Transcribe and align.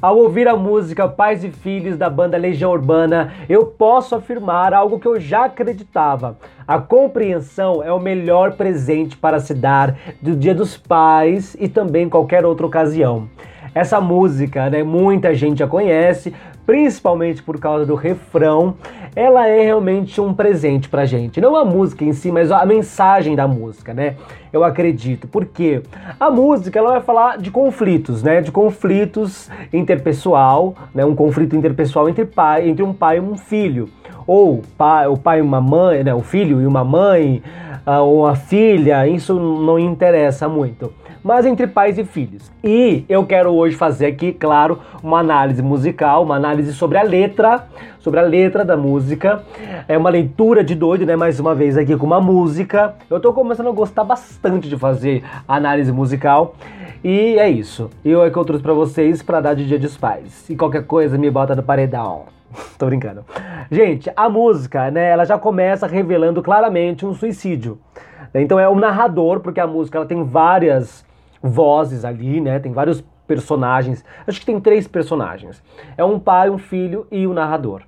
Ao 0.00 0.16
ouvir 0.16 0.46
a 0.46 0.54
música 0.54 1.08
Pais 1.08 1.42
e 1.42 1.50
Filhos 1.50 1.96
da 1.96 2.08
banda 2.08 2.36
Legião 2.36 2.70
Urbana, 2.70 3.32
eu 3.48 3.66
posso 3.66 4.14
afirmar 4.14 4.72
algo 4.72 5.00
que 5.00 5.08
eu 5.08 5.18
já 5.18 5.46
acreditava. 5.46 6.38
A 6.68 6.78
compreensão 6.78 7.82
é 7.82 7.92
o 7.92 7.98
melhor 7.98 8.52
presente 8.52 9.16
para 9.16 9.40
se 9.40 9.52
dar 9.52 9.98
do 10.22 10.36
Dia 10.36 10.54
dos 10.54 10.76
Pais 10.76 11.56
e 11.58 11.68
também 11.68 12.08
qualquer 12.08 12.46
outra 12.46 12.64
ocasião. 12.64 13.28
Essa 13.74 14.00
música, 14.00 14.68
né, 14.70 14.82
muita 14.82 15.34
gente 15.34 15.58
já 15.58 15.66
conhece, 15.66 16.32
principalmente 16.68 17.42
por 17.42 17.58
causa 17.58 17.86
do 17.86 17.94
refrão, 17.94 18.74
ela 19.16 19.48
é 19.48 19.62
realmente 19.62 20.20
um 20.20 20.34
presente 20.34 20.86
pra 20.88 21.06
gente. 21.06 21.40
Não 21.40 21.56
a 21.56 21.64
música 21.64 22.04
em 22.04 22.12
si, 22.12 22.30
mas 22.30 22.50
a 22.52 22.64
mensagem 22.66 23.34
da 23.34 23.48
música, 23.48 23.94
né? 23.94 24.16
Eu 24.52 24.62
acredito. 24.62 25.26
Porque 25.26 25.82
a 26.20 26.30
música 26.30 26.78
ela 26.78 26.90
vai 26.90 27.00
falar 27.00 27.38
de 27.38 27.50
conflitos, 27.50 28.22
né? 28.22 28.42
De 28.42 28.52
conflitos 28.52 29.50
interpessoal, 29.72 30.74
né? 30.94 31.04
Um 31.06 31.14
conflito 31.14 31.56
interpessoal 31.56 32.08
entre 32.08 32.26
pai, 32.26 32.68
entre 32.68 32.82
um 32.82 32.92
pai 32.92 33.16
e 33.16 33.20
um 33.20 33.34
filho, 33.34 33.88
ou 34.26 34.62
pai, 34.76 35.06
o 35.06 35.16
pai 35.16 35.38
e 35.38 35.42
uma 35.42 35.60
mãe, 35.60 36.04
né? 36.04 36.14
O 36.14 36.20
filho 36.20 36.60
e 36.60 36.66
uma 36.66 36.84
mãe, 36.84 37.42
ah, 37.86 38.02
ou 38.02 38.26
a 38.26 38.36
filha. 38.36 39.08
Isso 39.08 39.34
não 39.34 39.78
interessa 39.78 40.46
muito 40.48 40.92
mas 41.22 41.46
entre 41.46 41.66
pais 41.66 41.98
e 41.98 42.04
filhos. 42.04 42.50
E 42.62 43.04
eu 43.08 43.24
quero 43.26 43.50
hoje 43.50 43.76
fazer 43.76 44.06
aqui, 44.06 44.32
claro, 44.32 44.80
uma 45.02 45.20
análise 45.20 45.62
musical, 45.62 46.22
uma 46.22 46.36
análise 46.36 46.72
sobre 46.72 46.98
a 46.98 47.02
letra, 47.02 47.66
sobre 47.98 48.20
a 48.20 48.22
letra 48.22 48.64
da 48.64 48.76
música. 48.76 49.42
É 49.86 49.96
uma 49.96 50.10
leitura 50.10 50.64
de 50.64 50.74
doido, 50.74 51.06
né? 51.06 51.16
Mais 51.16 51.38
uma 51.38 51.54
vez 51.54 51.76
aqui 51.76 51.96
com 51.96 52.06
uma 52.06 52.20
música. 52.20 52.94
Eu 53.10 53.20
tô 53.20 53.32
começando 53.32 53.68
a 53.68 53.72
gostar 53.72 54.04
bastante 54.04 54.68
de 54.68 54.76
fazer 54.76 55.24
análise 55.46 55.92
musical. 55.92 56.54
E 57.02 57.38
é 57.38 57.48
isso. 57.48 57.90
Eu 58.04 58.24
é 58.24 58.30
que 58.30 58.36
eu 58.36 58.44
trouxe 58.44 58.62
pra 58.62 58.72
vocês 58.72 59.22
para 59.22 59.40
dar 59.40 59.54
de 59.54 59.66
Dia 59.66 59.78
dos 59.78 59.96
Pais. 59.96 60.48
E 60.50 60.56
qualquer 60.56 60.84
coisa 60.84 61.16
me 61.16 61.30
bota 61.30 61.54
no 61.54 61.62
paredão. 61.62 62.24
Tô 62.78 62.86
brincando. 62.86 63.24
Gente, 63.70 64.10
a 64.16 64.28
música, 64.28 64.90
né, 64.90 65.10
ela 65.10 65.24
já 65.24 65.38
começa 65.38 65.86
revelando 65.86 66.42
claramente 66.42 67.04
um 67.06 67.14
suicídio. 67.14 67.78
Então 68.34 68.58
é 68.58 68.68
o 68.68 68.74
narrador, 68.74 69.40
porque 69.40 69.60
a 69.60 69.66
música 69.66 69.98
ela 69.98 70.06
tem 70.06 70.22
várias 70.24 71.04
vozes 71.42 72.04
ali, 72.04 72.40
né? 72.40 72.58
Tem 72.58 72.72
vários 72.72 73.02
personagens. 73.26 74.04
Acho 74.26 74.40
que 74.40 74.46
tem 74.46 74.60
três 74.60 74.88
personagens. 74.88 75.62
É 75.96 76.04
um 76.04 76.18
pai, 76.18 76.50
um 76.50 76.58
filho 76.58 77.06
e 77.10 77.26
o 77.26 77.30
um 77.30 77.34
narrador. 77.34 77.82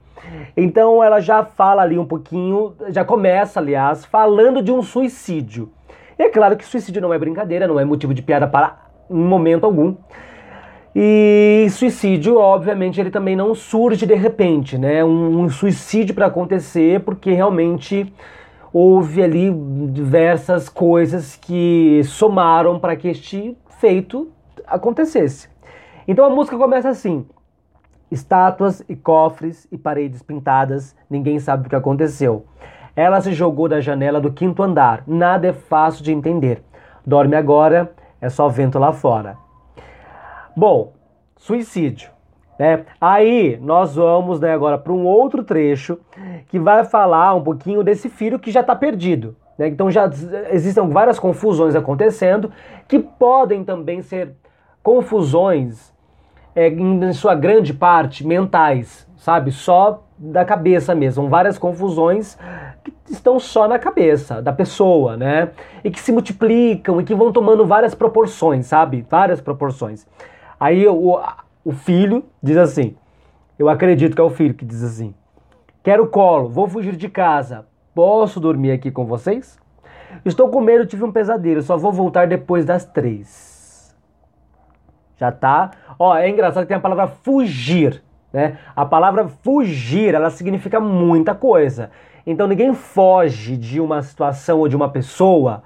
Então 0.56 1.02
ela 1.02 1.20
já 1.20 1.44
fala 1.44 1.82
ali 1.82 1.98
um 1.98 2.05
pouquinho, 2.05 2.74
já 2.88 3.05
começa, 3.05 3.58
aliás, 3.58 4.05
falando 4.05 4.62
de 4.62 4.70
um 4.70 4.82
suicídio. 4.82 5.72
E 6.19 6.22
é 6.22 6.28
claro 6.28 6.56
que 6.56 6.64
suicídio 6.64 7.00
não 7.00 7.14
é 7.14 7.19
brincadeira, 7.19 7.66
não 7.66 7.80
é 7.80 7.84
motivo 7.84 8.12
de 8.12 8.22
piada 8.22 8.47
para 8.47 8.77
um 9.08 9.27
momento 9.27 9.64
algum. 9.64 9.97
E 10.94 11.66
suicídio, 11.70 12.36
obviamente, 12.36 13.00
ele 13.00 13.10
também 13.10 13.36
não 13.36 13.54
surge 13.54 14.04
de 14.06 14.14
repente, 14.14 14.77
né? 14.77 15.04
Um, 15.04 15.42
um 15.42 15.48
suicídio 15.48 16.14
para 16.14 16.27
acontecer 16.27 17.00
porque 17.00 17.32
realmente 17.32 18.12
houve 18.72 19.22
ali 19.22 19.52
diversas 19.92 20.68
coisas 20.68 21.36
que 21.36 22.02
somaram 22.04 22.78
para 22.78 22.96
que 22.96 23.08
este 23.08 23.56
feito 23.78 24.30
acontecesse. 24.66 25.48
Então 26.06 26.24
a 26.24 26.30
música 26.30 26.56
começa 26.56 26.88
assim: 26.88 27.26
estátuas 28.10 28.82
e 28.88 28.96
cofres 28.96 29.66
e 29.70 29.78
paredes 29.78 30.22
pintadas, 30.22 30.96
ninguém 31.08 31.38
sabe 31.38 31.66
o 31.66 31.70
que 31.70 31.76
aconteceu. 31.76 32.44
Ela 32.94 33.20
se 33.20 33.32
jogou 33.32 33.68
da 33.68 33.80
janela 33.80 34.20
do 34.20 34.32
quinto 34.32 34.62
andar, 34.62 35.04
nada 35.06 35.48
é 35.48 35.52
fácil 35.52 36.04
de 36.04 36.12
entender. 36.12 36.62
Dorme 37.06 37.36
agora, 37.36 37.92
é 38.20 38.28
só 38.28 38.48
vento 38.48 38.78
lá 38.78 38.92
fora. 38.92 39.36
Bom, 40.56 40.92
suicídio. 41.36 42.10
Né? 42.61 42.84
Aí 43.00 43.58
nós 43.62 43.94
vamos 43.97 44.39
né, 44.39 44.53
agora 44.53 44.77
para 44.77 44.92
um 44.92 45.06
outro 45.06 45.42
trecho 45.42 45.98
que 46.48 46.58
vai 46.58 46.84
falar 46.84 47.34
um 47.34 47.42
pouquinho 47.42 47.83
desse 47.83 48.11
filho 48.11 48.39
que 48.39 48.50
já 48.50 48.61
está 48.61 48.77
perdido. 48.77 49.34
Né? 49.56 49.69
Então 49.69 49.91
já 49.91 50.10
existem 50.50 50.87
várias 50.91 51.19
confusões 51.19 51.75
acontecendo 51.75 52.53
que 52.87 52.98
podem 52.98 53.65
também 53.65 54.03
ser 54.03 54.34
confusões, 54.82 55.91
é, 56.54 56.69
em 56.69 57.10
sua 57.15 57.34
grande 57.34 57.72
parte, 57.72 58.26
mentais, 58.26 59.09
sabe? 59.16 59.53
Só 59.53 60.03
da 60.19 60.44
cabeça 60.44 60.94
mesmo. 60.94 61.31
Várias 61.31 61.56
confusões 61.56 62.37
que 62.84 62.92
estão 63.10 63.41
só 63.41 63.66
na 63.66 63.78
cabeça 63.78 64.42
da 64.42 64.53
pessoa, 64.53 65.16
né? 65.16 65.48
E 65.82 65.91
que 65.91 65.98
se 65.98 66.12
multiplicam 66.12 67.00
e 67.00 67.04
que 67.04 67.15
vão 67.15 67.32
tomando 67.32 67.65
várias 67.65 67.94
proporções, 67.94 68.66
sabe? 68.66 69.06
Várias 69.09 69.41
proporções. 69.41 70.06
Aí 70.59 70.87
o, 70.87 71.19
o 71.65 71.72
filho 71.72 72.25
diz 72.43 72.56
assim: 72.56 72.97
Eu 73.59 73.69
acredito 73.69 74.15
que 74.15 74.21
é 74.21 74.25
o 74.25 74.31
filho 74.31 74.54
que 74.54 74.65
diz 74.65 74.82
assim: 74.82 75.15
Quero 75.82 76.09
colo, 76.09 76.48
vou 76.48 76.69
fugir 76.69 76.97
de 76.97 77.09
casa. 77.09 77.66
Posso 77.94 78.38
dormir 78.41 78.72
aqui 78.72 78.91
com 78.91 79.04
vocês? 79.06 79.59
Estou 80.25 80.48
com 80.48 80.60
medo, 80.60 80.87
tive 80.87 81.04
um 81.04 81.12
pesadelo, 81.12 81.62
só 81.62 81.76
vou 81.76 81.93
voltar 81.93 82.26
depois 82.26 82.65
das 82.65 82.84
três. 82.84 83.97
Já 85.16 85.31
tá? 85.31 85.71
Ó, 85.98 86.16
é 86.16 86.28
engraçado 86.28 86.65
que 86.65 86.69
tem 86.69 86.76
a 86.76 86.81
palavra 86.81 87.06
fugir, 87.06 88.03
né? 88.32 88.59
A 88.75 88.87
palavra 88.87 89.28
fugir, 89.28 90.15
ela 90.15 90.31
significa 90.31 90.81
muita 90.81 91.34
coisa. 91.34 91.91
Então 92.27 92.47
ninguém 92.47 92.72
foge 92.75 93.56
de 93.56 93.81
uma 93.81 94.03
situação 94.03 94.60
ou 94.60 94.69
de 94.69 94.77
uma 94.77 94.88
pessoa 94.88 95.62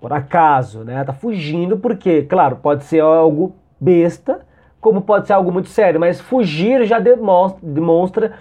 por 0.00 0.12
acaso, 0.12 0.84
né? 0.84 1.02
Tá 1.04 1.12
fugindo 1.12 1.78
porque, 1.78 2.22
claro, 2.22 2.56
pode 2.56 2.84
ser 2.84 3.00
algo 3.00 3.56
besta, 3.80 4.46
como 4.86 5.02
pode 5.02 5.26
ser 5.26 5.32
algo 5.32 5.50
muito 5.50 5.68
sério, 5.68 5.98
mas 5.98 6.20
fugir 6.20 6.84
já 6.84 7.00
demonstra, 7.00 8.34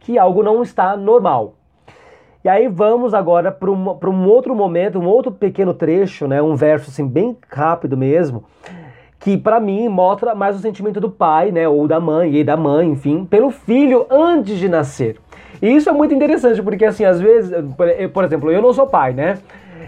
que 0.00 0.18
algo 0.18 0.42
não 0.42 0.60
está 0.60 0.96
normal. 0.96 1.54
E 2.44 2.48
aí 2.48 2.66
vamos 2.66 3.14
agora 3.14 3.52
para 3.52 3.70
um, 3.70 3.96
um 4.04 4.28
outro 4.28 4.52
momento, 4.52 4.98
um 4.98 5.06
outro 5.06 5.30
pequeno 5.30 5.72
trecho, 5.72 6.26
né, 6.26 6.42
um 6.42 6.56
verso 6.56 6.90
assim 6.90 7.06
bem 7.06 7.38
rápido 7.48 7.96
mesmo, 7.96 8.42
que 9.20 9.38
para 9.38 9.60
mim 9.60 9.88
mostra 9.88 10.34
mais 10.34 10.56
o 10.56 10.58
sentimento 10.58 11.00
do 11.00 11.08
pai, 11.08 11.52
né, 11.52 11.68
ou 11.68 11.86
da 11.86 12.00
mãe, 12.00 12.34
e 12.34 12.42
da 12.42 12.56
mãe, 12.56 12.90
enfim, 12.90 13.24
pelo 13.24 13.50
filho 13.50 14.04
antes 14.10 14.58
de 14.58 14.68
nascer. 14.68 15.20
E 15.62 15.68
isso 15.72 15.88
é 15.88 15.92
muito 15.92 16.12
interessante, 16.12 16.60
porque 16.60 16.84
assim, 16.84 17.04
às 17.04 17.20
vezes, 17.20 17.54
por 18.12 18.24
exemplo, 18.24 18.50
eu 18.50 18.60
não 18.60 18.72
sou 18.72 18.88
pai, 18.88 19.12
né? 19.12 19.38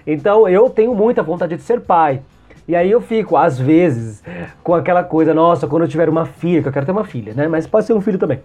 Então 0.06 0.48
eu 0.48 0.70
tenho 0.70 0.94
muita 0.94 1.24
vontade 1.24 1.56
de 1.56 1.62
ser 1.62 1.80
pai. 1.80 2.22
E 2.66 2.74
aí 2.74 2.90
eu 2.90 3.00
fico, 3.02 3.36
às 3.36 3.58
vezes, 3.58 4.22
com 4.62 4.74
aquela 4.74 5.04
coisa, 5.04 5.34
nossa, 5.34 5.66
quando 5.66 5.82
eu 5.82 5.88
tiver 5.88 6.08
uma 6.08 6.24
filha, 6.24 6.62
que 6.62 6.68
eu 6.68 6.72
quero 6.72 6.86
ter 6.86 6.92
uma 6.92 7.04
filha, 7.04 7.34
né? 7.34 7.46
Mas 7.46 7.66
pode 7.66 7.84
ser 7.84 7.92
um 7.92 8.00
filho 8.00 8.18
também. 8.18 8.40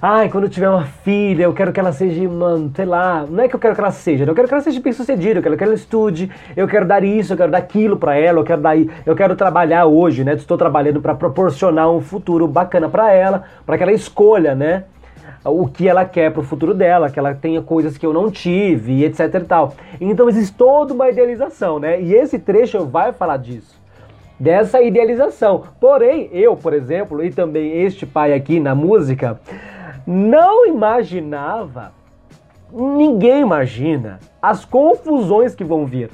Ai, 0.00 0.28
quando 0.28 0.44
eu 0.44 0.50
tiver 0.50 0.68
uma 0.68 0.84
filha, 0.84 1.42
eu 1.42 1.52
quero 1.52 1.72
que 1.72 1.80
ela 1.80 1.90
seja, 1.90 2.28
uma, 2.28 2.70
sei 2.72 2.84
lá, 2.84 3.26
não 3.28 3.42
é 3.42 3.48
que 3.48 3.56
eu 3.56 3.58
quero 3.58 3.74
que 3.74 3.80
ela 3.80 3.90
seja, 3.90 4.24
eu 4.24 4.34
quero 4.34 4.46
que 4.46 4.54
ela 4.54 4.62
seja 4.62 4.80
bem 4.80 4.92
sucedida, 4.92 5.40
eu 5.40 5.42
quero 5.42 5.56
que 5.56 5.64
ela 5.64 5.74
estude, 5.74 6.30
eu 6.56 6.68
quero 6.68 6.86
dar 6.86 7.02
isso, 7.02 7.32
eu 7.32 7.36
quero 7.36 7.50
dar 7.50 7.58
aquilo 7.58 7.96
para 7.96 8.16
ela, 8.16 8.38
eu 8.38 8.44
quero 8.44 8.60
dar, 8.60 8.76
eu 8.78 9.16
quero 9.16 9.34
trabalhar 9.34 9.86
hoje, 9.86 10.22
né? 10.22 10.34
Estou 10.34 10.56
trabalhando 10.56 11.02
para 11.02 11.16
proporcionar 11.16 11.90
um 11.90 12.00
futuro 12.00 12.46
bacana 12.46 12.88
para 12.88 13.12
ela, 13.12 13.42
para 13.66 13.76
que 13.76 13.82
ela 13.82 13.92
escolha, 13.92 14.54
né? 14.54 14.84
O 15.48 15.66
que 15.66 15.88
ela 15.88 16.04
quer 16.04 16.30
para 16.30 16.40
o 16.40 16.44
futuro 16.44 16.74
dela, 16.74 17.10
que 17.10 17.18
ela 17.18 17.34
tenha 17.34 17.62
coisas 17.62 17.96
que 17.96 18.06
eu 18.06 18.12
não 18.12 18.30
tive, 18.30 19.04
etc 19.04 19.34
e 19.34 19.40
tal. 19.40 19.74
Então 20.00 20.28
existe 20.28 20.56
toda 20.56 20.94
uma 20.94 21.08
idealização, 21.08 21.78
né? 21.78 22.00
E 22.00 22.14
esse 22.14 22.38
trecho 22.38 22.84
vai 22.86 23.12
falar 23.12 23.36
disso. 23.38 23.78
Dessa 24.38 24.80
idealização. 24.80 25.64
Porém, 25.80 26.28
eu, 26.32 26.56
por 26.56 26.72
exemplo, 26.72 27.24
e 27.24 27.30
também 27.30 27.82
este 27.82 28.06
pai 28.06 28.32
aqui 28.32 28.60
na 28.60 28.74
música, 28.74 29.40
não 30.06 30.66
imaginava, 30.66 31.92
ninguém 32.72 33.40
imagina 33.40 34.20
as 34.40 34.64
confusões 34.64 35.54
que 35.54 35.64
vão 35.64 35.84
vir. 35.84 36.10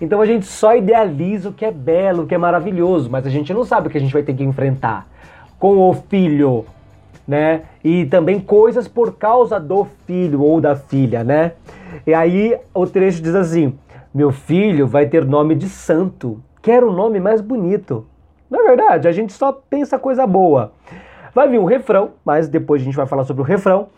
Então 0.00 0.20
a 0.20 0.26
gente 0.26 0.46
só 0.46 0.76
idealiza 0.76 1.48
o 1.48 1.52
que 1.52 1.64
é 1.64 1.70
belo, 1.70 2.22
o 2.22 2.26
que 2.26 2.34
é 2.34 2.38
maravilhoso, 2.38 3.10
mas 3.10 3.26
a 3.26 3.30
gente 3.30 3.52
não 3.52 3.64
sabe 3.64 3.88
o 3.88 3.90
que 3.90 3.98
a 3.98 4.00
gente 4.00 4.12
vai 4.12 4.22
ter 4.22 4.34
que 4.34 4.44
enfrentar 4.44 5.06
com 5.58 5.76
o 5.78 5.92
filho, 5.92 6.64
né? 7.28 7.64
E 7.84 8.06
também 8.06 8.40
coisas 8.40 8.88
por 8.88 9.16
causa 9.16 9.60
do 9.60 9.86
filho 10.06 10.40
ou 10.40 10.62
da 10.62 10.74
filha, 10.74 11.22
né? 11.22 11.52
E 12.06 12.14
aí 12.14 12.58
o 12.72 12.86
trecho 12.86 13.20
diz 13.20 13.34
assim: 13.34 13.78
Meu 14.14 14.32
filho 14.32 14.86
vai 14.86 15.06
ter 15.06 15.26
nome 15.26 15.54
de 15.54 15.68
santo. 15.68 16.42
Quero 16.62 16.88
um 16.88 16.92
nome 16.92 17.20
mais 17.20 17.42
bonito. 17.42 18.06
Na 18.50 18.60
é 18.60 18.64
verdade, 18.64 19.06
a 19.06 19.12
gente 19.12 19.34
só 19.34 19.52
pensa 19.52 19.98
coisa 19.98 20.26
boa. 20.26 20.72
Vai 21.34 21.48
vir 21.48 21.58
um 21.58 21.64
refrão, 21.64 22.12
mas 22.24 22.48
depois 22.48 22.82
a 22.82 22.84
gente 22.84 22.96
vai 22.96 23.06
falar 23.06 23.24
sobre 23.24 23.42
o 23.42 23.44
refrão. 23.44 23.88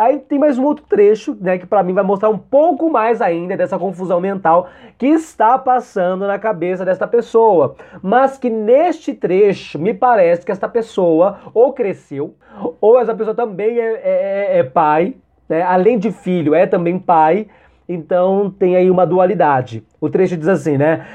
Aí 0.00 0.18
tem 0.18 0.38
mais 0.38 0.56
um 0.56 0.64
outro 0.64 0.86
trecho, 0.88 1.36
né, 1.38 1.58
que 1.58 1.66
para 1.66 1.82
mim 1.82 1.92
vai 1.92 2.02
mostrar 2.02 2.30
um 2.30 2.38
pouco 2.38 2.88
mais 2.88 3.20
ainda 3.20 3.54
dessa 3.54 3.78
confusão 3.78 4.18
mental 4.18 4.70
que 4.96 5.06
está 5.06 5.58
passando 5.58 6.26
na 6.26 6.38
cabeça 6.38 6.86
desta 6.86 7.06
pessoa. 7.06 7.76
Mas 8.02 8.38
que 8.38 8.48
neste 8.48 9.12
trecho 9.12 9.78
me 9.78 9.92
parece 9.92 10.44
que 10.44 10.50
esta 10.50 10.66
pessoa 10.66 11.40
ou 11.52 11.74
cresceu, 11.74 12.34
ou 12.80 12.98
essa 12.98 13.14
pessoa 13.14 13.34
também 13.34 13.78
é, 13.78 13.92
é, 13.92 14.00
é, 14.02 14.58
é 14.60 14.64
pai, 14.64 15.16
né, 15.46 15.60
além 15.62 15.98
de 15.98 16.10
filho, 16.10 16.54
é 16.54 16.66
também 16.66 16.98
pai. 16.98 17.46
Então 17.86 18.50
tem 18.58 18.76
aí 18.76 18.90
uma 18.90 19.04
dualidade. 19.04 19.84
O 20.00 20.08
trecho 20.08 20.36
diz 20.36 20.48
assim, 20.48 20.78
né? 20.78 21.06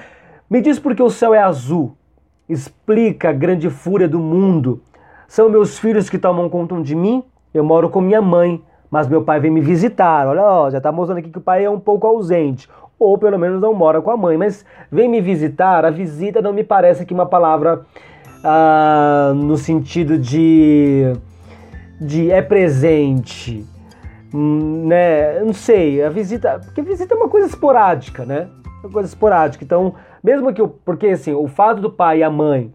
Me 0.48 0.62
diz 0.62 0.78
porque 0.78 1.02
o 1.02 1.10
céu 1.10 1.34
é 1.34 1.40
azul. 1.40 1.98
Explica 2.48 3.30
a 3.30 3.34
grande 3.34 3.68
fúria 3.72 4.08
do 4.08 4.20
mundo 4.20 4.80
São 5.28 5.50
meus 5.50 5.80
filhos 5.80 6.10
que 6.10 6.18
tomam 6.18 6.50
conta 6.50 6.80
de 6.82 6.96
mim? 6.96 7.24
Eu 7.54 7.64
moro 7.64 7.90
com 7.90 8.02
minha 8.02 8.22
mãe, 8.22 8.62
mas 8.92 9.08
meu 9.08 9.24
pai 9.24 9.40
vem 9.40 9.52
me 9.52 9.62
visitar. 9.62 10.28
Olha, 10.28 10.44
ó, 10.44 10.70
já 10.70 10.80
tá 10.80 10.92
mostrando 10.92 11.20
aqui 11.20 11.30
que 11.30 11.38
o 11.38 11.42
pai 11.42 11.66
é 11.66 11.70
um 11.70 11.80
pouco 11.80 12.06
ausente. 12.06 12.70
Ou 13.00 13.18
pelo 13.18 13.38
menos 13.38 13.60
não 13.60 13.74
mora 13.74 14.02
com 14.02 14.12
a 14.12 14.18
mãe, 14.18 14.38
mas 14.38 14.66
vem 14.92 15.10
me 15.10 15.20
visitar. 15.22 15.86
A 15.86 15.90
visita 15.90 16.42
não 16.42 16.54
me 16.54 16.64
parece 16.64 17.04
aqui 17.04 17.14
uma 17.14 17.26
palavra 17.26 17.86
ah, 18.44 19.34
no 19.36 19.58
sentido 19.58 20.18
de, 20.18 21.14
de 22.00 22.30
é 22.30 22.42
presente. 22.42 23.66
Hum, 24.34 24.86
né? 24.88 25.40
Não 25.40 25.54
sei, 25.54 26.04
a 26.04 26.10
visita. 26.10 26.62
Porque 26.64 26.82
visita 26.82 27.14
é 27.14 27.18
uma 27.18 27.30
coisa 27.30 27.48
esporádica, 27.48 28.26
né? 28.26 28.48
Uma 28.84 28.92
coisa 28.92 29.10
esporádica. 29.10 29.64
Então, 29.64 29.96
mesmo 30.24 30.54
que. 30.54 30.62
Eu, 30.62 30.68
porque 30.68 31.08
assim, 31.08 31.34
o 31.34 31.48
fato 31.48 31.82
do 31.82 31.90
pai 31.90 32.20
e 32.20 32.24
a 32.24 32.30
mãe 32.30 32.74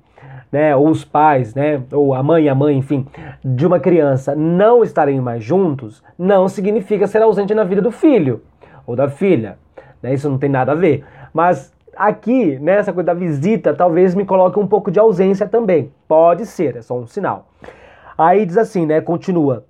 né, 0.50 0.75
ou 0.75 0.88
os 0.88 1.05
pais, 1.05 1.55
né, 1.55 1.82
ou 1.93 2.14
a 2.14 2.23
mãe 2.23 2.44
e 2.44 2.49
a 2.49 2.55
mãe, 2.55 2.76
enfim, 2.76 3.06
de 3.44 3.67
uma 3.67 3.79
criança 3.79 4.35
não 4.35 4.82
estarem 4.82 5.20
mais 5.20 5.43
juntos, 5.43 6.02
não 6.19 6.49
significa 6.49 7.06
ser 7.06 7.23
ausente 7.23 7.55
na 7.55 7.64
vida 7.64 7.81
do 7.81 7.91
filho 7.91 8.43
ou 8.87 8.97
da 8.97 9.08
filha. 9.08 9.58
Né, 10.02 10.14
isso 10.14 10.29
não 10.29 10.38
tem 10.38 10.49
nada 10.49 10.73
a 10.73 10.75
ver. 10.75 11.05
Mas 11.32 11.73
aqui, 11.97 12.58
nessa 12.58 12.93
coisa 12.93 13.06
da 13.06 13.14
visita, 13.14 13.75
talvez 13.75 14.14
me 14.14 14.25
coloque 14.25 14.58
um 14.58 14.67
pouco 14.67 14.91
de 14.91 14.99
ausência 14.99 15.47
também. 15.47 15.93
Pode 16.08 16.47
ser, 16.47 16.76
é 16.76 16.82
só 16.82 16.99
um 16.99 17.06
sinal. 17.06 17.47
Aí 18.19 18.44
diz 18.44 18.58
assim, 18.58 18.85
né, 18.85 19.00
continua. 19.00 19.64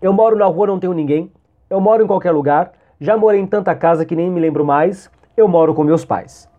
Eu 0.00 0.12
moro 0.12 0.36
na 0.36 0.46
rua, 0.46 0.66
não 0.66 0.78
tenho 0.78 0.92
ninguém. 0.92 1.30
Eu 1.70 1.80
moro 1.80 2.02
em 2.02 2.06
qualquer 2.06 2.32
lugar. 2.32 2.72
Já 3.00 3.16
morei 3.16 3.40
em 3.40 3.46
tanta 3.46 3.74
casa 3.74 4.04
que 4.04 4.14
nem 4.14 4.30
me 4.30 4.40
lembro 4.40 4.64
mais. 4.64 5.10
Eu 5.36 5.48
moro 5.48 5.74
com 5.74 5.82
meus 5.82 6.04
pais. 6.04 6.51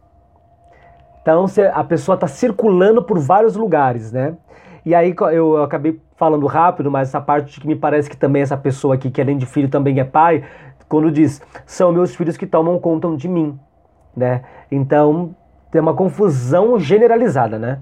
Então 1.24 1.46
a 1.74 1.84
pessoa 1.84 2.14
está 2.14 2.28
circulando 2.28 3.02
por 3.02 3.18
vários 3.18 3.56
lugares, 3.56 4.12
né? 4.12 4.36
E 4.86 4.94
aí 4.94 5.16
eu 5.32 5.64
acabei 5.64 6.00
falando 6.18 6.46
rápido, 6.46 6.92
mas 6.92 7.08
essa 7.08 7.22
parte 7.22 7.60
que 7.62 7.66
me 7.66 7.76
parece 7.76 8.10
que 8.10 8.18
também 8.18 8.42
essa 8.42 8.58
pessoa 8.58 8.96
aqui, 8.96 9.10
que 9.10 9.22
além 9.22 9.38
de 9.38 9.46
filho 9.46 9.70
também 9.70 10.00
é 10.00 10.04
pai, 10.04 10.44
quando 10.90 11.10
diz, 11.10 11.42
são 11.66 11.94
meus 11.94 12.14
filhos 12.14 12.36
que 12.36 12.46
tomam 12.46 12.78
conta 12.78 13.08
de 13.16 13.30
mim, 13.30 13.58
né? 14.16 14.44
Então 14.70 15.34
tem 15.72 15.82
uma 15.82 15.94
confusão 15.94 16.78
generalizada, 16.78 17.58
né? 17.58 17.80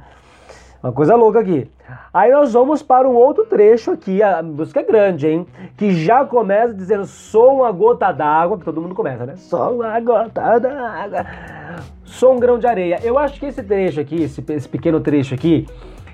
Uma 0.84 0.92
coisa 0.92 1.16
louca 1.16 1.40
aqui. 1.40 1.70
Aí 2.14 2.32
nós 2.32 2.54
vamos 2.54 2.82
para 2.82 3.08
um 3.08 3.14
outro 3.14 3.46
trecho 3.46 3.92
aqui, 3.92 4.22
a 4.24 4.42
música 4.42 4.80
é 4.80 4.84
grande, 4.84 5.28
hein? 5.28 5.48
Que 5.76 5.92
já 5.92 6.24
começa 6.24 6.74
dizendo, 6.74 7.06
sou 7.06 7.58
uma 7.58 7.72
gota 7.72 8.12
d'água, 8.12 8.58
que 8.58 8.66
todo 8.66 8.82
mundo 8.82 8.96
começa, 8.96 9.26
né? 9.26 9.36
Sou 9.36 9.76
uma 9.76 10.00
gota 10.00 10.60
d'água, 10.60 11.26
sou 12.12 12.34
um 12.34 12.40
grão 12.40 12.60
de 12.60 12.68
areia. 12.68 13.00
Eu 13.04 13.18
acho 13.18 13.40
que 13.40 13.46
esse 13.46 13.64
trecho 13.64 14.00
aqui, 14.00 14.24
esse, 14.24 14.44
esse 14.50 14.68
pequeno 14.68 15.00
trecho 15.00 15.34
aqui, 15.34 15.66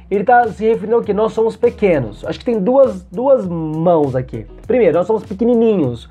ele 0.09 0.21
está 0.21 0.47
se 0.47 0.65
referindo 0.65 1.01
que 1.01 1.13
nós 1.13 1.33
somos 1.33 1.57
pequenos. 1.57 2.23
Acho 2.25 2.39
que 2.39 2.45
tem 2.45 2.59
duas, 2.59 3.03
duas 3.03 3.47
mãos 3.47 4.15
aqui. 4.15 4.45
Primeiro, 4.65 4.97
nós 4.97 5.07
somos 5.07 5.23
pequenininhos, 5.23 6.09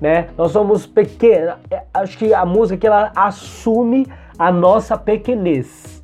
né? 0.00 0.28
Nós 0.36 0.52
somos 0.52 0.86
pequenos. 0.86 1.54
Acho 1.94 2.18
que 2.18 2.34
a 2.34 2.44
música 2.44 2.74
aqui, 2.74 2.86
ela 2.86 3.12
assume 3.14 4.06
a 4.38 4.52
nossa 4.52 4.98
pequenez. 4.98 6.02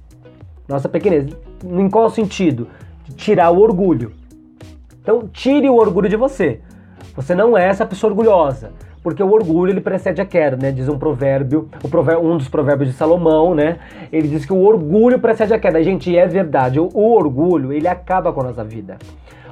Nossa 0.67 0.89
pequenez 0.89 1.37
em 1.65 1.89
qual 1.91 2.09
sentido? 2.11 2.69
Tirar 3.17 3.51
o 3.51 3.61
orgulho. 3.61 4.13
Então, 5.03 5.29
tire 5.29 5.69
o 5.69 5.75
orgulho 5.75 6.09
de 6.09 6.17
você. 6.17 6.61
Você 7.15 7.35
não 7.35 7.57
é 7.57 7.69
essa 7.69 7.85
pessoa 7.85 8.11
orgulhosa, 8.11 8.73
porque 9.05 9.23
o 9.23 9.31
orgulho 9.31 9.71
ele 9.71 9.83
precede 9.83 10.23
a 10.23 10.25
queda, 10.25 10.57
né? 10.57 10.73
Diz 10.73 10.89
um 10.89 10.99
provérbio, 10.99 11.69
um 12.23 12.39
dos 12.39 12.49
provérbios 12.49 12.89
de 12.89 12.97
Salomão, 12.97 13.55
né? 13.55 13.77
Ele 14.11 14.27
diz 14.27 14.47
que 14.47 14.53
o 14.53 14.63
orgulho 14.63 15.19
precede 15.19 15.53
a 15.53 15.59
queda. 15.59 15.85
Gente, 15.85 16.17
é 16.17 16.27
verdade. 16.27 16.81
O, 16.81 16.89
o 16.95 17.13
orgulho 17.13 17.71
ele 17.71 17.87
acaba 17.87 18.33
com 18.33 18.41
a 18.41 18.45
nossa 18.45 18.65
vida. 18.65 18.97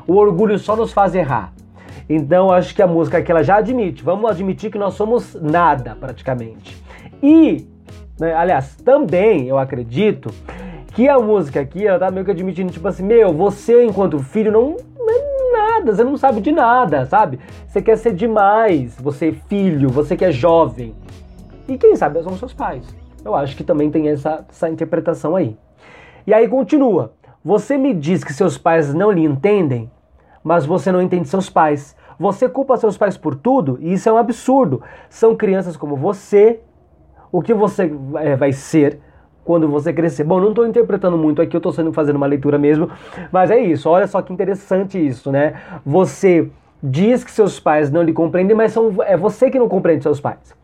O 0.06 0.14
orgulho 0.14 0.58
só 0.58 0.74
nos 0.74 0.90
faz 0.90 1.14
errar. 1.14 1.52
Então, 2.08 2.50
acho 2.50 2.74
que 2.74 2.80
a 2.80 2.86
música 2.86 3.18
aqui 3.18 3.30
ela 3.30 3.42
já 3.42 3.56
admite. 3.56 4.02
Vamos 4.02 4.30
admitir 4.30 4.70
que 4.70 4.78
nós 4.78 4.94
somos 4.94 5.34
nada, 5.34 5.94
praticamente. 6.00 6.82
E, 7.22 7.66
né, 8.18 8.32
aliás, 8.32 8.74
também 8.76 9.48
eu 9.48 9.58
acredito 9.58 10.30
que 10.94 11.10
a 11.10 11.18
música 11.18 11.60
aqui, 11.60 11.86
ela 11.86 11.98
tá 11.98 12.10
meio 12.10 12.24
que 12.24 12.30
admitindo, 12.30 12.72
tipo 12.72 12.88
assim, 12.88 13.02
meu, 13.02 13.34
você 13.34 13.84
enquanto 13.84 14.18
filho 14.18 14.50
não, 14.50 14.76
não 14.98 15.10
é 15.10 15.21
nada, 15.82 15.94
você 15.94 16.04
não 16.04 16.16
sabe 16.16 16.40
de 16.40 16.52
nada, 16.52 17.04
sabe? 17.06 17.40
Você 17.66 17.82
quer 17.82 17.96
ser 17.96 18.14
demais, 18.14 18.96
você 18.96 19.28
é 19.28 19.32
filho, 19.32 19.88
você 19.88 20.16
que 20.16 20.24
é 20.24 20.30
jovem. 20.30 20.94
E 21.68 21.76
quem 21.76 21.96
sabe 21.96 22.22
são 22.22 22.36
seus 22.36 22.54
pais. 22.54 22.84
Eu 23.24 23.34
acho 23.34 23.56
que 23.56 23.64
também 23.64 23.90
tem 23.90 24.08
essa, 24.08 24.44
essa 24.48 24.68
interpretação 24.68 25.36
aí. 25.36 25.56
E 26.26 26.32
aí 26.32 26.48
continua. 26.48 27.12
Você 27.44 27.76
me 27.76 27.92
diz 27.92 28.22
que 28.22 28.32
seus 28.32 28.56
pais 28.56 28.94
não 28.94 29.10
lhe 29.10 29.24
entendem, 29.24 29.90
mas 30.42 30.64
você 30.64 30.92
não 30.92 31.02
entende 31.02 31.28
seus 31.28 31.50
pais. 31.50 31.96
Você 32.18 32.48
culpa 32.48 32.76
seus 32.76 32.96
pais 32.96 33.16
por 33.16 33.34
tudo 33.34 33.78
e 33.80 33.92
isso 33.92 34.08
é 34.08 34.12
um 34.12 34.16
absurdo. 34.16 34.82
São 35.10 35.34
crianças 35.34 35.76
como 35.76 35.96
você. 35.96 36.60
O 37.30 37.40
que 37.42 37.54
você 37.54 37.90
é, 38.16 38.36
vai 38.36 38.52
ser 38.52 39.00
quando 39.44 39.68
você 39.68 39.92
crescer. 39.92 40.24
Bom, 40.24 40.40
não 40.40 40.50
estou 40.50 40.66
interpretando 40.66 41.16
muito 41.16 41.42
aqui, 41.42 41.56
eu 41.56 41.58
estou 41.58 41.72
sendo 41.72 41.92
fazendo 41.92 42.16
uma 42.16 42.26
leitura 42.26 42.58
mesmo, 42.58 42.90
mas 43.30 43.50
é 43.50 43.58
isso. 43.58 43.88
Olha 43.88 44.06
só 44.06 44.22
que 44.22 44.32
interessante 44.32 45.04
isso, 45.04 45.30
né? 45.30 45.54
Você 45.84 46.48
diz 46.82 47.22
que 47.22 47.30
seus 47.30 47.60
pais 47.60 47.90
não 47.90 48.02
lhe 48.02 48.12
compreendem, 48.12 48.56
mas 48.56 48.72
são, 48.72 48.94
é 49.02 49.16
você 49.16 49.50
que 49.50 49.58
não 49.58 49.68
compreende 49.68 50.02
seus 50.02 50.20
pais. 50.20 50.54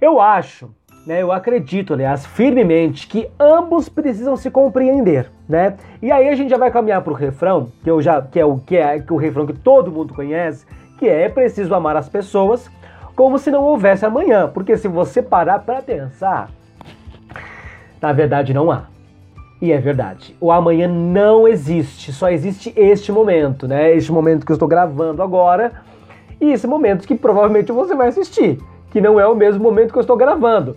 Eu 0.00 0.20
acho, 0.20 0.70
né? 1.06 1.22
Eu 1.22 1.32
acredito, 1.32 1.94
aliás, 1.94 2.24
firmemente 2.26 3.06
que 3.06 3.28
ambos 3.38 3.88
precisam 3.88 4.36
se 4.36 4.50
compreender, 4.50 5.30
né? 5.48 5.76
E 6.00 6.10
aí 6.12 6.28
a 6.28 6.34
gente 6.34 6.50
já 6.50 6.58
vai 6.58 6.70
caminhar 6.70 7.02
para 7.02 7.12
o 7.12 7.16
refrão, 7.16 7.72
que 7.82 7.90
eu 7.90 8.00
já 8.00 8.22
que 8.22 8.38
é 8.38 8.44
o 8.44 8.58
que 8.58 8.76
é 8.76 8.98
que 9.00 9.12
o 9.12 9.16
refrão 9.16 9.46
que 9.46 9.52
todo 9.52 9.90
mundo 9.90 10.14
conhece, 10.14 10.66
que 10.98 11.08
é, 11.08 11.22
é 11.22 11.28
preciso 11.28 11.74
amar 11.74 11.96
as 11.96 12.08
pessoas 12.08 12.70
como 13.14 13.38
se 13.38 13.50
não 13.50 13.62
houvesse 13.62 14.06
amanhã, 14.06 14.48
porque 14.48 14.76
se 14.76 14.88
você 14.88 15.20
parar 15.20 15.58
para 15.60 15.82
pensar, 15.82 16.48
na 18.02 18.12
verdade, 18.12 18.52
não 18.52 18.70
há. 18.70 18.86
E 19.60 19.70
é 19.70 19.78
verdade. 19.78 20.36
O 20.40 20.50
amanhã 20.50 20.88
não 20.88 21.46
existe, 21.46 22.12
só 22.12 22.28
existe 22.28 22.72
este 22.76 23.12
momento, 23.12 23.68
né? 23.68 23.94
Este 23.94 24.10
momento 24.10 24.44
que 24.44 24.50
eu 24.50 24.56
estou 24.56 24.66
gravando 24.66 25.22
agora 25.22 25.70
e 26.40 26.50
esse 26.50 26.66
momento 26.66 27.06
que 27.06 27.14
provavelmente 27.14 27.70
você 27.70 27.94
vai 27.94 28.08
assistir, 28.08 28.58
que 28.90 29.00
não 29.00 29.20
é 29.20 29.26
o 29.28 29.36
mesmo 29.36 29.62
momento 29.62 29.92
que 29.92 29.98
eu 29.98 30.00
estou 30.00 30.16
gravando. 30.16 30.76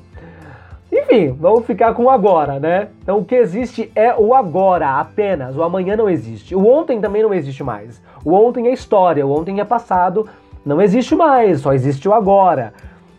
Enfim, 0.91 1.31
vamos 1.31 1.65
ficar 1.65 1.95
com 1.95 2.03
o 2.03 2.09
agora, 2.11 2.59
né? 2.59 2.89
Então 3.01 3.17
o 3.17 3.25
que 3.25 3.33
existe 3.33 3.91
é 3.95 4.13
o 4.15 4.35
agora 4.35 4.99
apenas, 4.99 5.57
o 5.57 5.63
amanhã 5.63 5.97
não 5.97 6.07
existe. 6.07 6.55
O 6.55 6.67
ontem 6.67 7.01
também 7.01 7.23
não 7.23 7.33
existe 7.33 7.63
mais. 7.63 7.99
O 8.23 8.33
ontem 8.33 8.67
é 8.67 8.73
história, 8.73 9.25
o 9.25 9.31
ontem 9.31 9.59
é 9.59 9.65
passado, 9.65 10.29
não 10.63 10.79
existe 10.79 11.15
mais, 11.15 11.61
só 11.61 11.73
existe 11.73 12.07
o 12.07 12.13
agora. 12.13 12.71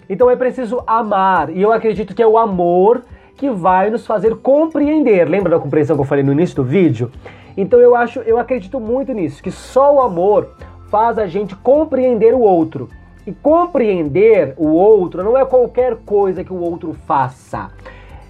Então 0.08 0.30
é 0.30 0.36
preciso 0.36 0.80
amar, 0.86 1.50
e 1.50 1.60
eu 1.60 1.72
acredito 1.72 2.14
que 2.14 2.22
é 2.22 2.26
o 2.26 2.38
amor 2.38 3.02
que 3.36 3.50
vai 3.50 3.90
nos 3.90 4.06
fazer 4.06 4.34
compreender. 4.36 5.28
Lembra 5.28 5.50
da 5.50 5.58
compreensão 5.58 5.94
que 5.94 6.02
eu 6.02 6.06
falei 6.06 6.24
no 6.24 6.32
início 6.32 6.56
do 6.56 6.64
vídeo? 6.64 7.10
Então 7.56 7.80
eu 7.80 7.94
acho, 7.94 8.20
eu 8.20 8.38
acredito 8.38 8.80
muito 8.80 9.12
nisso, 9.12 9.42
que 9.42 9.50
só 9.50 9.94
o 9.94 10.00
amor 10.00 10.50
faz 10.90 11.18
a 11.18 11.26
gente 11.26 11.54
compreender 11.56 12.34
o 12.34 12.40
outro. 12.40 12.88
E 13.26 13.32
compreender 13.32 14.54
o 14.56 14.68
outro 14.68 15.24
não 15.24 15.36
é 15.36 15.44
qualquer 15.44 15.96
coisa 15.96 16.44
que 16.44 16.52
o 16.52 16.60
outro 16.60 16.94
faça, 17.06 17.70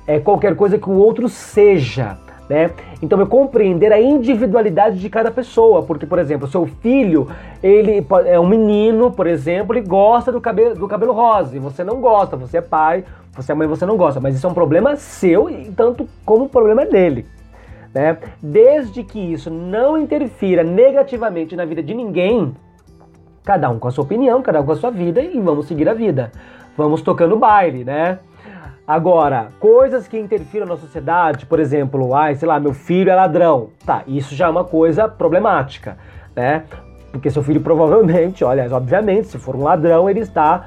é 0.07 0.19
qualquer 0.19 0.57
coisa 0.57 0.79
que 0.79 0.89
o 0.89 0.95
outro 0.95 1.29
seja. 1.29 2.19
Né? 2.49 2.71
Então 3.03 3.21
é 3.21 3.27
compreender 3.27 3.93
a 3.93 4.01
individualidade 4.01 5.01
de 5.01 5.11
cada 5.11 5.33
pessoa, 5.33 5.83
porque 5.83 6.07
por 6.07 6.19
exemplo, 6.19 6.47
seu 6.47 6.65
filho, 6.65 7.29
ele 7.61 8.07
é 8.25 8.39
um 8.39 8.47
menino, 8.47 9.11
por 9.11 9.27
exemplo, 9.27 9.77
e 9.77 9.81
gosta 9.81 10.31
do 10.31 10.41
cabelo, 10.41 10.77
do 10.77 10.87
cabelo 10.87 11.13
rosa, 11.13 11.57
e 11.57 11.59
você 11.59 11.83
não 11.83 12.01
gosta, 12.01 12.37
você 12.37 12.59
é 12.59 12.63
pai, 12.63 13.05
você 13.37 13.53
é 13.53 13.55
mãe, 13.55 13.69
você 13.69 13.85
não 13.85 13.97
gosta, 13.97 14.21
mas 14.21 14.35
isso 14.35 14.47
é 14.47 14.51
um 14.51 14.55
problema 14.55 14.97
seu 14.97 15.51
e 15.51 15.71
tanto 15.73 16.09
como 16.25 16.45
o 16.45 16.49
problema 16.49 16.83
é 16.83 16.87
dele. 16.87 17.27
Né? 17.95 18.17
Desde 18.43 19.03
que 19.05 19.19
isso 19.19 19.51
não 19.51 19.97
interfira 19.97 20.63
negativamente 20.63 21.55
na 21.55 21.65
vida 21.65 21.83
de 21.83 21.95
ninguém, 21.95 22.55
cada 23.45 23.71
um 23.71 23.79
com 23.79 23.89
a 23.89 23.91
sua 23.91 24.05
opinião, 24.05 24.43
cada 24.43 24.61
um 24.61 24.67
com 24.67 24.73
a 24.73 24.77
sua 24.77 24.91
vida 24.91 25.21
e 25.21 25.39
vamos 25.41 25.67
seguir 25.67 25.89
a 25.89 25.95
vida. 25.95 26.33
Vamos 26.77 27.01
tocando 27.01 27.37
baile, 27.37 27.85
né? 27.85 28.19
Agora, 28.87 29.49
coisas 29.59 30.07
que 30.07 30.19
interfiram 30.19 30.67
na 30.67 30.77
sociedade, 30.77 31.47
por 31.47 31.59
exemplo, 31.59 32.15
ai, 32.15 32.37
sei 32.37 32.47
lá, 32.47 32.61
meu 32.61 32.73
filho 32.73 33.11
é 33.11 33.15
ladrão. 33.15 33.71
Tá, 33.85 34.03
isso 34.07 34.35
já 34.35 34.47
é 34.47 34.49
uma 34.49 34.63
coisa 34.63 35.09
problemática, 35.09 35.97
né? 36.37 36.65
Porque 37.11 37.31
seu 37.31 37.43
filho 37.43 37.61
provavelmente, 37.61 38.45
olha, 38.45 38.69
obviamente, 38.73 39.29
se 39.29 39.39
for 39.39 39.57
um 39.57 39.63
ladrão, 39.63 40.09
ele 40.09 40.21
está 40.21 40.67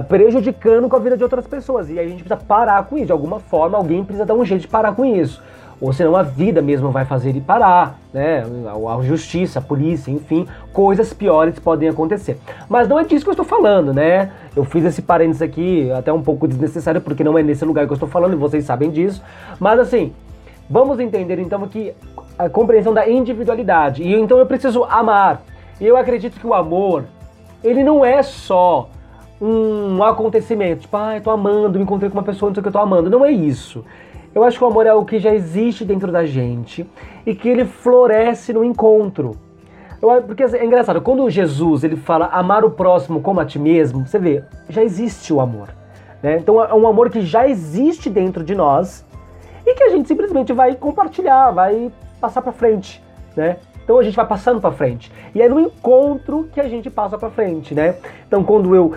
prejudicando 0.00 0.88
com 0.88 0.96
a 0.96 0.98
vida 0.98 1.16
de 1.16 1.22
outras 1.22 1.46
pessoas. 1.46 1.90
E 1.90 1.98
aí 1.98 2.06
a 2.06 2.08
gente 2.08 2.24
precisa 2.24 2.42
parar 2.46 2.84
com 2.84 2.96
isso. 2.96 3.06
De 3.06 3.12
alguma 3.12 3.40
forma, 3.40 3.76
alguém 3.76 4.04
precisa 4.04 4.24
dar 4.24 4.34
um 4.34 4.44
jeito 4.44 4.62
de 4.62 4.68
parar 4.68 4.94
com 4.94 5.04
isso 5.04 5.42
ou 5.82 5.92
senão 5.92 6.14
a 6.14 6.22
vida 6.22 6.62
mesmo 6.62 6.92
vai 6.92 7.04
fazer 7.04 7.30
ele 7.30 7.40
parar, 7.40 7.98
né? 8.14 8.44
A 8.44 9.02
justiça, 9.02 9.58
a 9.58 9.62
polícia, 9.62 10.12
enfim, 10.12 10.46
coisas 10.72 11.12
piores 11.12 11.58
podem 11.58 11.88
acontecer. 11.88 12.38
Mas 12.68 12.86
não 12.86 13.00
é 13.00 13.02
disso 13.02 13.24
que 13.24 13.30
eu 13.30 13.32
estou 13.32 13.44
falando, 13.44 13.92
né? 13.92 14.30
Eu 14.54 14.62
fiz 14.64 14.84
esse 14.84 15.02
parênteses 15.02 15.42
aqui 15.42 15.90
até 15.90 16.12
um 16.12 16.22
pouco 16.22 16.46
desnecessário, 16.46 17.00
porque 17.00 17.24
não 17.24 17.36
é 17.36 17.42
nesse 17.42 17.64
lugar 17.64 17.84
que 17.84 17.92
eu 17.92 17.96
estou 17.96 18.08
falando 18.08 18.34
e 18.34 18.36
vocês 18.36 18.64
sabem 18.64 18.92
disso. 18.92 19.20
Mas 19.58 19.80
assim, 19.80 20.12
vamos 20.70 21.00
entender 21.00 21.40
então 21.40 21.66
que 21.66 21.92
a 22.38 22.48
compreensão 22.48 22.94
da 22.94 23.10
individualidade. 23.10 24.04
E 24.04 24.14
então 24.14 24.38
eu 24.38 24.46
preciso 24.46 24.84
amar. 24.84 25.42
E 25.80 25.84
eu 25.84 25.96
acredito 25.96 26.38
que 26.38 26.46
o 26.46 26.54
amor, 26.54 27.06
ele 27.64 27.82
não 27.82 28.04
é 28.04 28.22
só 28.22 28.88
um 29.44 30.04
acontecimento, 30.04 30.82
tipo, 30.82 30.96
ah, 30.96 31.16
eu 31.16 31.20
tô 31.20 31.30
amando, 31.30 31.76
me 31.76 31.84
encontrei 31.84 32.08
com 32.08 32.16
uma 32.16 32.22
pessoa, 32.22 32.48
não 32.48 32.54
sei 32.54 32.60
o 32.60 32.62
que 32.62 32.68
eu 32.68 32.72
tô 32.72 32.78
amando. 32.78 33.10
Não 33.10 33.24
é 33.24 33.32
isso. 33.32 33.84
Eu 34.32 34.44
acho 34.44 34.56
que 34.56 34.64
o 34.64 34.68
amor 34.68 34.86
é 34.86 34.94
o 34.94 35.04
que 35.04 35.18
já 35.18 35.34
existe 35.34 35.84
dentro 35.84 36.12
da 36.12 36.24
gente 36.24 36.88
e 37.26 37.34
que 37.34 37.48
ele 37.48 37.64
floresce 37.64 38.52
no 38.52 38.62
encontro. 38.62 39.36
Eu, 40.00 40.22
porque 40.22 40.44
é 40.44 40.64
engraçado, 40.64 41.00
quando 41.00 41.28
Jesus 41.28 41.82
ele 41.82 41.96
fala 41.96 42.26
amar 42.26 42.64
o 42.64 42.70
próximo 42.70 43.20
como 43.20 43.40
a 43.40 43.44
ti 43.44 43.58
mesmo, 43.58 44.06
você 44.06 44.18
vê, 44.18 44.44
já 44.68 44.82
existe 44.82 45.32
o 45.32 45.40
amor. 45.40 45.68
Né? 46.22 46.38
Então 46.38 46.62
é 46.62 46.72
um 46.72 46.86
amor 46.86 47.10
que 47.10 47.20
já 47.20 47.48
existe 47.48 48.08
dentro 48.08 48.44
de 48.44 48.54
nós 48.54 49.04
e 49.66 49.74
que 49.74 49.82
a 49.82 49.90
gente 49.90 50.06
simplesmente 50.06 50.52
vai 50.52 50.76
compartilhar, 50.76 51.50
vai 51.50 51.90
passar 52.20 52.42
para 52.42 52.52
frente, 52.52 53.02
né? 53.36 53.56
Então 53.82 53.98
a 53.98 54.02
gente 54.02 54.14
vai 54.14 54.26
passando 54.26 54.60
para 54.60 54.70
frente. 54.70 55.10
E 55.34 55.42
é 55.42 55.48
no 55.48 55.58
encontro 55.58 56.48
que 56.52 56.60
a 56.60 56.68
gente 56.68 56.88
passa 56.88 57.18
para 57.18 57.30
frente, 57.30 57.74
né? 57.74 57.96
Então 58.26 58.44
quando 58.44 58.74
eu 58.74 58.94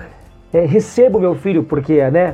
é, 0.56 0.66
recebo 0.66 1.20
meu 1.20 1.36
filho 1.36 1.64
porque, 1.64 2.10
né, 2.10 2.34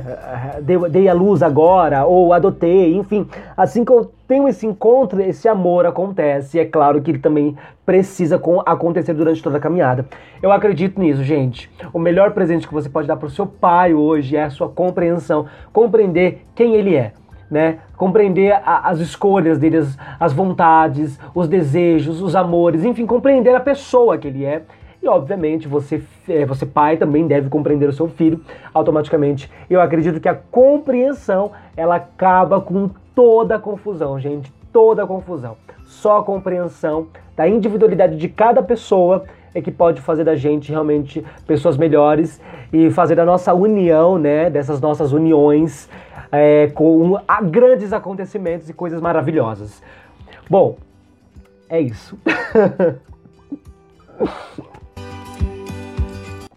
dei, 0.90 1.08
a 1.08 1.12
luz 1.12 1.42
agora 1.42 2.04
ou 2.04 2.32
adotei, 2.32 2.94
enfim, 2.94 3.26
assim 3.56 3.84
que 3.84 3.90
eu 3.90 4.12
tenho 4.28 4.46
esse 4.46 4.64
encontro, 4.64 5.20
esse 5.20 5.48
amor 5.48 5.86
acontece. 5.86 6.56
E 6.56 6.60
é 6.60 6.64
claro 6.64 7.02
que 7.02 7.10
ele 7.10 7.18
também 7.18 7.56
precisa 7.84 8.40
acontecer 8.64 9.12
durante 9.12 9.42
toda 9.42 9.56
a 9.56 9.60
caminhada. 9.60 10.06
Eu 10.40 10.52
acredito 10.52 11.00
nisso, 11.00 11.24
gente. 11.24 11.68
O 11.92 11.98
melhor 11.98 12.30
presente 12.30 12.68
que 12.68 12.72
você 12.72 12.88
pode 12.88 13.08
dar 13.08 13.16
para 13.16 13.26
o 13.26 13.30
seu 13.30 13.46
pai 13.46 13.92
hoje 13.92 14.36
é 14.36 14.44
a 14.44 14.50
sua 14.50 14.68
compreensão, 14.68 15.46
compreender 15.72 16.46
quem 16.54 16.76
ele 16.76 16.94
é 16.94 17.12
né? 17.50 17.80
Compreender 17.98 18.52
a, 18.64 18.88
as 18.88 18.98
escolhas 18.98 19.58
dele, 19.58 19.76
as, 19.76 19.98
as 20.18 20.32
vontades, 20.32 21.20
os 21.34 21.46
desejos, 21.46 22.22
os 22.22 22.34
amores, 22.34 22.82
enfim, 22.82 23.04
compreender 23.04 23.54
a 23.54 23.60
pessoa 23.60 24.16
que 24.16 24.26
ele 24.26 24.42
é. 24.42 24.62
E 25.02 25.08
obviamente 25.08 25.66
você, 25.66 26.00
é, 26.28 26.46
você 26.46 26.64
pai 26.64 26.96
também 26.96 27.26
deve 27.26 27.48
compreender 27.48 27.88
o 27.88 27.92
seu 27.92 28.08
filho 28.08 28.40
automaticamente. 28.72 29.50
Eu 29.68 29.80
acredito 29.80 30.20
que 30.20 30.28
a 30.28 30.34
compreensão 30.34 31.50
ela 31.76 31.96
acaba 31.96 32.60
com 32.60 32.88
toda 33.12 33.56
a 33.56 33.58
confusão, 33.58 34.20
gente, 34.20 34.52
toda 34.72 35.02
a 35.02 35.06
confusão. 35.06 35.56
Só 35.84 36.18
a 36.18 36.22
compreensão 36.22 37.08
da 37.36 37.48
individualidade 37.48 38.16
de 38.16 38.28
cada 38.28 38.62
pessoa 38.62 39.24
é 39.52 39.60
que 39.60 39.72
pode 39.72 40.00
fazer 40.00 40.24
da 40.24 40.36
gente 40.36 40.70
realmente 40.70 41.24
pessoas 41.46 41.76
melhores 41.76 42.40
e 42.72 42.90
fazer 42.90 43.16
da 43.16 43.24
nossa 43.24 43.52
união, 43.52 44.18
né, 44.18 44.48
dessas 44.48 44.80
nossas 44.80 45.12
uniões 45.12 45.88
é, 46.30 46.68
com 46.68 47.18
grandes 47.50 47.92
acontecimentos 47.92 48.70
e 48.70 48.72
coisas 48.72 49.00
maravilhosas. 49.00 49.82
Bom, 50.48 50.76
é 51.68 51.80
isso. 51.80 52.16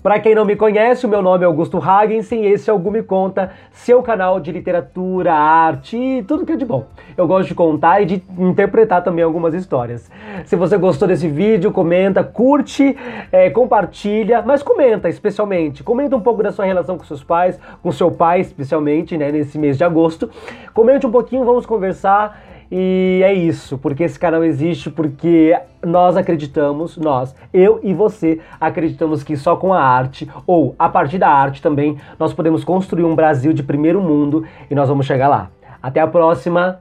Para 0.05 0.19
quem 0.19 0.35
não 0.35 0.45
me 0.45 0.55
conhece, 0.55 1.03
o 1.03 1.09
meu 1.09 1.19
nome 1.19 1.43
é 1.43 1.47
Augusto 1.47 1.79
Hagensen 1.79 2.45
e 2.45 2.53
esse 2.53 2.69
é 2.69 2.73
o 2.73 2.77
Gu 2.77 2.91
Me 2.91 3.01
Conta, 3.01 3.49
seu 3.71 4.03
canal 4.03 4.39
de 4.39 4.51
literatura, 4.51 5.33
arte 5.33 5.97
e 5.97 6.21
tudo 6.21 6.45
que 6.45 6.51
é 6.51 6.55
de 6.55 6.63
bom. 6.63 6.85
Eu 7.17 7.25
gosto 7.25 7.47
de 7.47 7.55
contar 7.55 8.01
e 8.01 8.05
de 8.05 8.23
interpretar 8.37 9.03
também 9.03 9.23
algumas 9.23 9.55
histórias. 9.55 10.11
Se 10.45 10.55
você 10.55 10.77
gostou 10.77 11.07
desse 11.07 11.27
vídeo, 11.27 11.71
comenta, 11.71 12.23
curte, 12.23 12.95
é, 13.31 13.49
compartilha, 13.49 14.43
mas 14.45 14.61
comenta 14.61 15.09
especialmente. 15.09 15.81
Comenta 15.83 16.15
um 16.15 16.21
pouco 16.21 16.43
da 16.43 16.51
sua 16.51 16.65
relação 16.65 16.99
com 16.99 17.03
seus 17.03 17.23
pais, 17.23 17.59
com 17.81 17.91
seu 17.91 18.11
pai 18.11 18.41
especialmente, 18.41 19.17
né, 19.17 19.31
nesse 19.31 19.57
mês 19.57 19.75
de 19.75 19.83
agosto. 19.83 20.29
Comente 20.71 21.07
um 21.07 21.11
pouquinho, 21.11 21.43
vamos 21.43 21.65
conversar. 21.65 22.43
E 22.71 23.21
é 23.23 23.33
isso, 23.33 23.77
porque 23.77 24.03
esse 24.03 24.19
canal 24.19 24.43
existe 24.43 24.89
porque 24.89 25.57
nós 25.83 26.17
acreditamos, 26.17 26.97
nós, 26.97 27.35
eu 27.53 27.79
e 27.83 27.93
você, 27.93 28.39
acreditamos 28.59 29.23
que 29.23 29.37
só 29.37 29.55
com 29.55 29.73
a 29.73 29.81
arte, 29.81 30.27
ou 30.47 30.75
a 30.77 30.89
partir 30.89 31.17
da 31.17 31.29
arte 31.29 31.61
também, 31.61 31.97
nós 32.17 32.33
podemos 32.33 32.63
construir 32.63 33.03
um 33.03 33.15
Brasil 33.15 33.53
de 33.53 33.61
primeiro 33.61 34.01
mundo 34.01 34.45
e 34.69 34.75
nós 34.75 34.89
vamos 34.89 35.05
chegar 35.05 35.27
lá. 35.27 35.51
Até 35.81 35.99
a 35.99 36.07
próxima, 36.07 36.79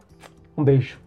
um 0.56 0.64
beijo. 0.64 1.03